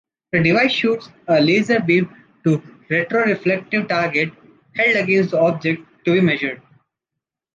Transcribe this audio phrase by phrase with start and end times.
[0.31, 2.09] The device shoots a laser beam
[2.43, 2.59] to a
[3.05, 4.31] retroreflective target
[4.75, 6.59] held against the object to be measured.